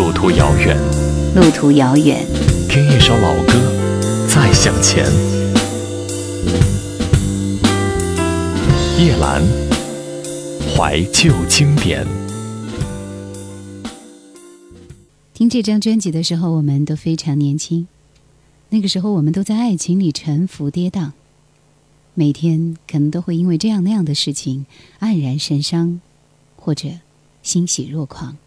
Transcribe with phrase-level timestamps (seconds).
[0.00, 0.74] 路途遥远。
[1.34, 2.26] 路途遥远。
[2.70, 3.52] 听一首老歌
[4.26, 5.04] 再向前。
[8.98, 9.42] 叶兰
[10.74, 12.06] 怀旧经典。
[15.34, 17.86] 听这张专辑的时候我们都非常年轻。
[18.70, 21.10] 那个时候我们都在爱情里沉浮跌宕。
[22.14, 24.64] 每天可能都会因为这样那样的事情
[25.00, 26.00] 黯然神伤
[26.56, 26.88] 或者
[27.42, 28.38] 欣喜若狂。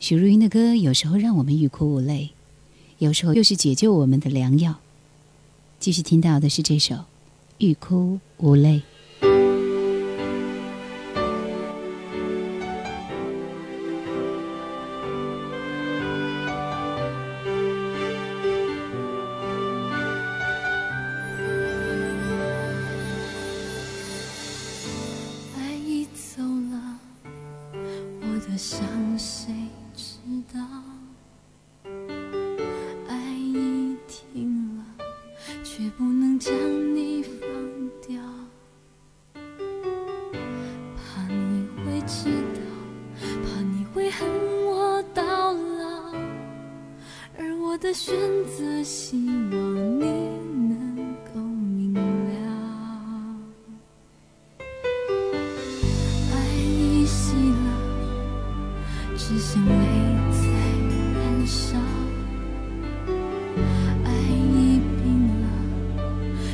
[0.00, 2.30] 许茹芸的歌有时候让我们欲哭无泪
[2.98, 4.76] 有时候又是解救我们的良药。
[5.78, 7.04] 继续听到的是这首
[7.58, 8.82] 欲哭无泪。
[48.84, 50.04] 希望你
[50.68, 50.76] 能
[51.32, 51.98] 够明了。
[56.30, 57.32] 爱已熄
[57.64, 57.66] 了，
[59.16, 59.72] 只剩泪
[60.30, 60.42] 在
[61.14, 61.78] 燃烧。
[64.04, 64.06] 爱
[64.52, 65.04] 已冰
[65.40, 65.48] 了，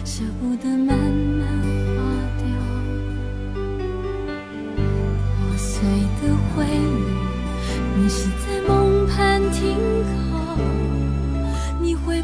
[0.05, 1.43] 舍不得慢慢
[1.97, 1.99] 化
[2.39, 2.45] 掉。
[5.35, 5.83] 破碎
[6.23, 9.19] 的回忆，迷失在梦畔
[9.51, 9.59] 停
[10.05, 10.15] 靠。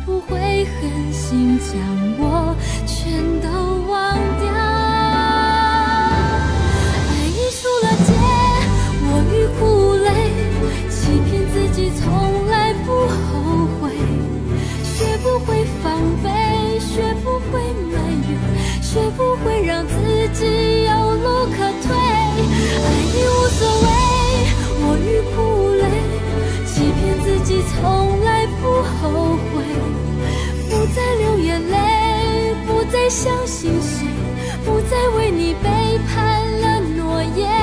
[0.05, 1.79] 不会狠心将
[2.19, 2.55] 我
[2.87, 3.49] 全都
[3.89, 4.53] 忘掉
[7.09, 8.13] 爱已输了界
[9.09, 10.09] 我欲哭无泪
[10.91, 12.05] 欺骗自己从
[12.49, 13.85] 来不后悔。
[14.83, 16.29] 学不会防备
[16.81, 17.61] 学不会
[17.93, 17.97] 埋
[18.29, 18.29] 怨
[18.83, 19.95] 学不会让自
[20.35, 23.87] 己有路可退爱已无所谓
[24.83, 25.85] 我欲哭无泪
[26.67, 29.56] 欺骗自己从来不后悔。
[30.97, 34.07] 再流眼泪不再相信谁
[34.65, 35.69] 不再为你背
[36.09, 37.56] 叛了诺言。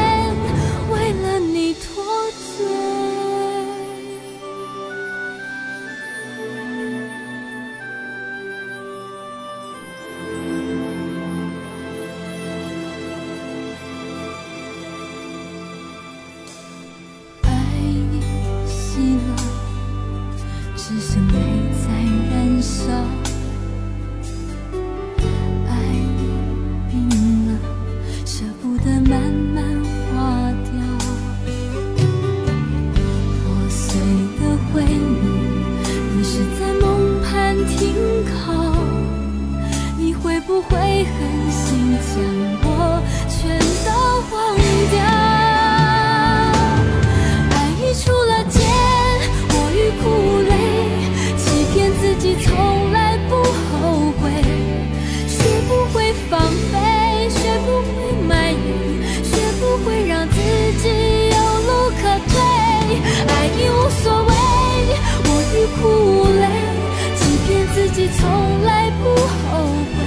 [68.23, 69.97] 从来不后悔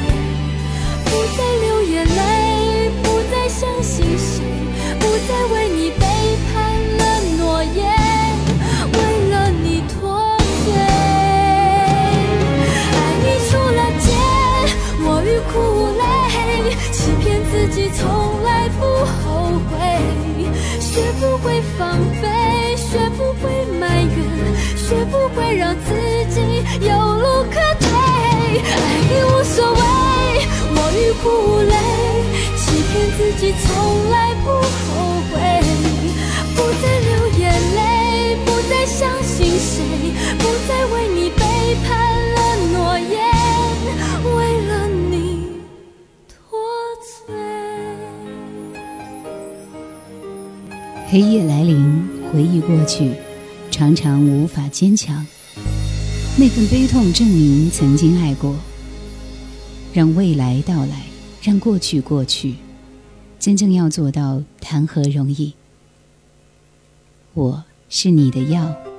[1.04, 4.43] 不再流眼泪不再相信谁
[4.99, 6.06] 不再为你背
[6.47, 6.54] 叛
[6.97, 7.03] 了
[7.38, 7.77] 诺言。
[8.94, 8.99] 为
[9.31, 9.94] 了你驼
[10.65, 10.72] 背
[12.94, 14.06] 爱你出了界
[15.04, 16.03] 我欲哭无泪
[16.91, 18.48] 欺骗自己从来
[18.78, 19.77] 不后悔。
[20.81, 24.16] 学不会放飞学不会埋怨
[24.75, 25.93] 学不会让自
[26.31, 26.41] 己
[26.87, 27.05] 有
[33.46, 35.38] 你从来不后悔
[36.56, 37.44] 不再流眼
[37.76, 39.84] 泪不再相信谁
[40.36, 41.86] 不再为你背叛
[42.34, 42.38] 了
[42.72, 43.15] 诺言
[44.34, 45.15] 为了你
[46.44, 46.59] 喝
[47.00, 47.36] 醉
[51.06, 53.12] 黑夜来临回忆过去
[53.71, 55.24] 常常无法坚强。
[56.36, 58.56] 那份悲痛证明曾经爱过
[59.92, 61.04] 让未来到来
[61.41, 62.66] 让过去过去。
[63.47, 65.54] 真正要做到谈何容易。
[67.34, 68.96] 我是你的药。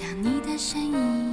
[0.00, 1.29] 想你的身影。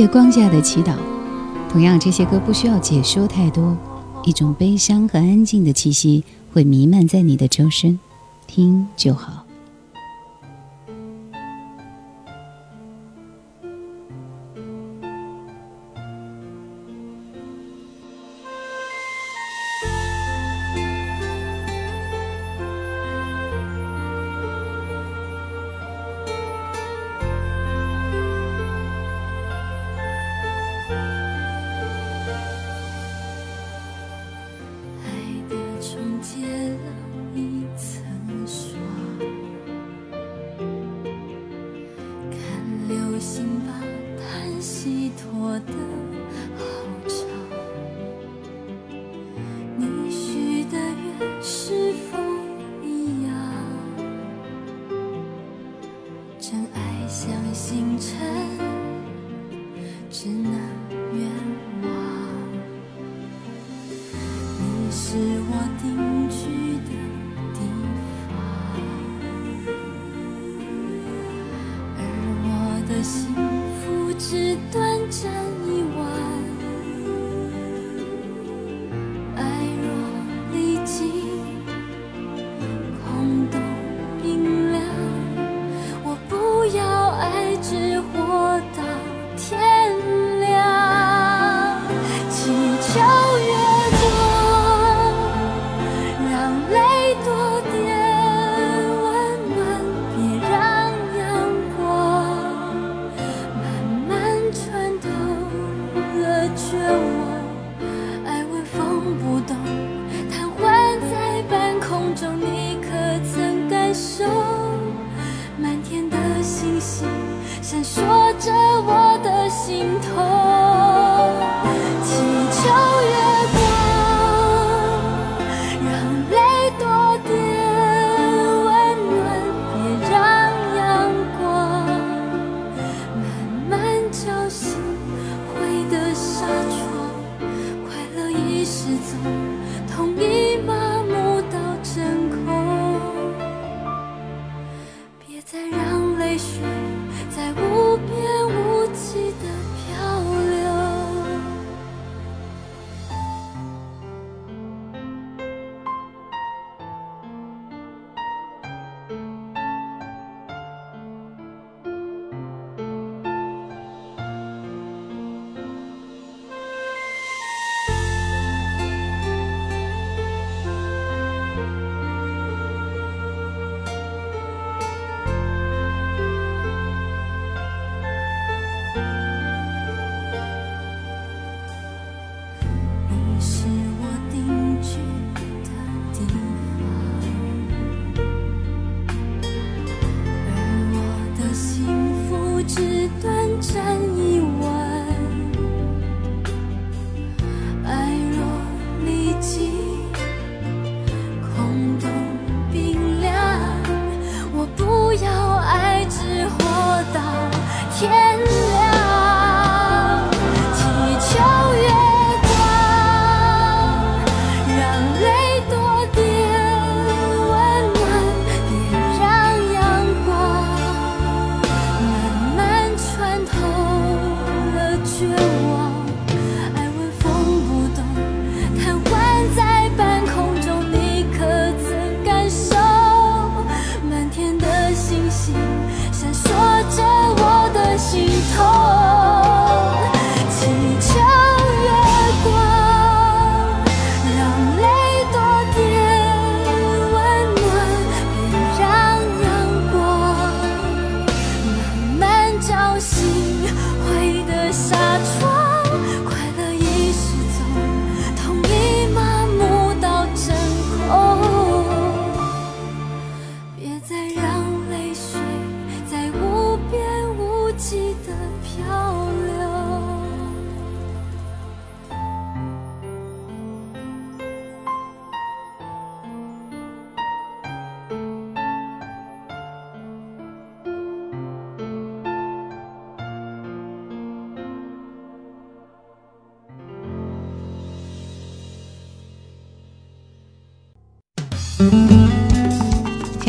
[0.00, 0.94] 月光下的祈祷。
[1.70, 3.76] 同样这些歌不需要解说太多
[4.24, 6.24] 一种悲伤和安静的气息
[6.54, 8.00] 会弥漫在你的周身
[8.46, 9.39] 听就好。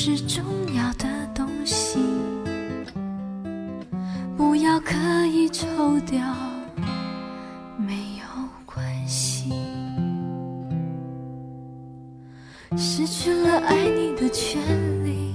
[0.00, 0.44] 是重
[0.76, 1.98] 要的东西，
[4.36, 4.94] 不要刻
[5.26, 5.66] 意抽
[6.06, 6.20] 掉，
[7.76, 8.24] 没有
[8.64, 9.52] 关系。
[12.76, 14.62] 失去了爱你的权
[15.04, 15.34] 利，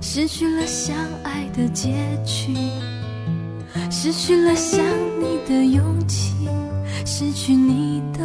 [0.00, 1.92] 失去了相爱的结
[2.24, 2.56] 局，
[3.88, 4.84] 失去了想
[5.20, 6.48] 你的勇气，
[7.06, 8.21] 失去你的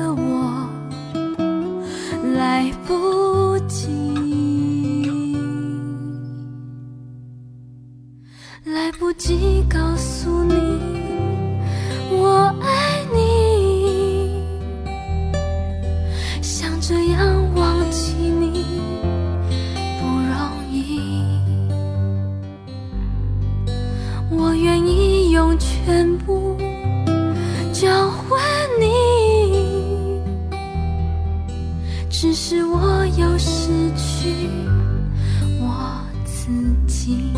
[25.38, 26.58] 用全部
[27.72, 28.42] 交换
[28.80, 30.20] 你，
[32.10, 34.50] 只是我又失去
[35.62, 36.50] 我自
[36.88, 37.32] 己。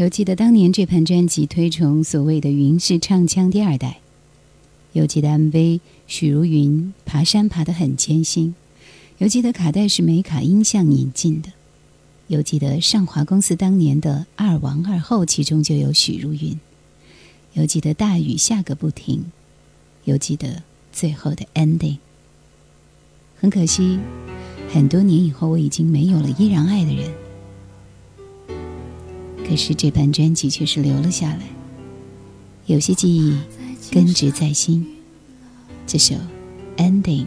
[0.00, 4.00] 犹记得当年这盘专辑推崇所谓的云式唱腔第二代，
[4.94, 8.54] 犹记得 MV 许茹芸爬山爬得很艰辛，
[9.18, 11.50] 犹记得卡带是美卡音像引进的，
[12.28, 16.58] 犹记得上华公司当年的二王二后其中就有许茹芸，
[17.52, 19.26] 犹记得大雨下个不停，
[20.04, 21.98] 犹记得最后的 ending。
[23.38, 23.98] 很可惜，
[24.72, 27.12] 很多年以后我已经没有了依然爱的人。
[29.50, 31.40] 可是这盘专辑却是留了下来，
[32.66, 33.36] 有些记忆
[33.90, 34.86] 根植在心。
[35.88, 36.14] 这首
[36.76, 37.24] 《Ending》，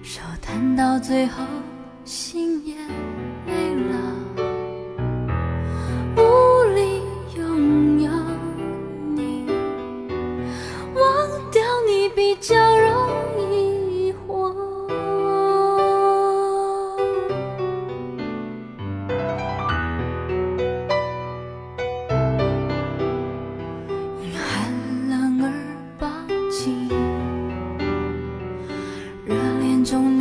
[0.00, 1.42] 手摊到最后，
[2.04, 2.76] 心也
[3.48, 4.14] 累了，
[29.84, 30.19] 中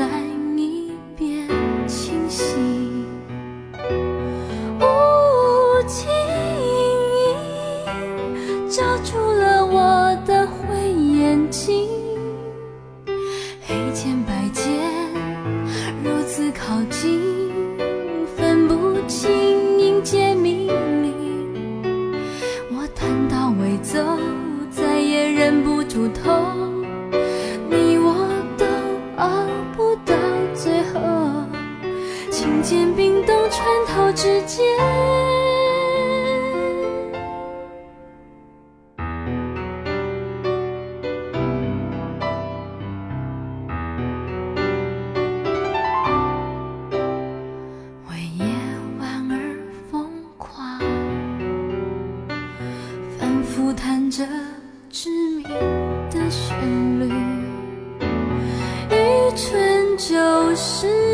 [54.09, 54.25] 着
[54.89, 55.43] 致命
[56.09, 57.13] 的旋律。
[58.89, 61.08] 愚蠢就是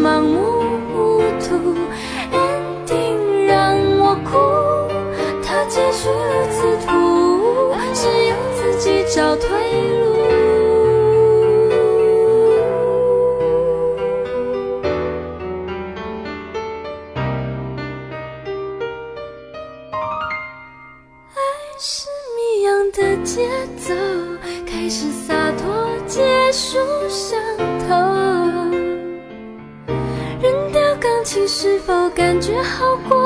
[0.00, 0.38] 盲目
[0.92, 1.76] 糊涂。
[2.32, 2.36] 安
[2.86, 4.30] 定让我哭，
[5.44, 9.48] 他结束如此突兀，只有自己找退
[32.70, 33.19] 好过？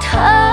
[0.00, 0.49] 他。